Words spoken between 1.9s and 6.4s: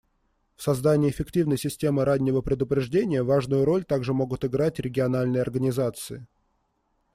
раннего предупреждения важную роль также могут играть региональные организации.